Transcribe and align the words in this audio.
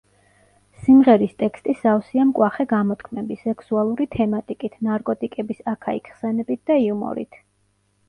სიმღერის 0.85 1.35
ტექსტი 1.41 1.75
სავსეა 1.81 2.25
მკვახე 2.31 2.67
გამოთქმები, 2.73 3.39
სექსუალური 3.43 4.11
თემატიკით, 4.19 4.83
ნარკოტიკების 4.91 5.65
აქა-იქ 5.77 6.15
ხსენებით 6.17 6.69
და 6.73 6.85
იუმორით. 6.91 7.45